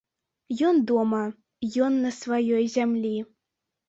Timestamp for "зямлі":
2.77-3.13